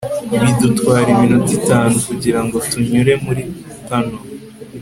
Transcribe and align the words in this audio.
bidutwara 0.41 1.07
iminota 1.15 1.51
itanu 1.59 1.95
kugirango 2.07 2.57
tunyure 2.71 3.13
muri 3.25 3.41
tunnel 3.87 4.21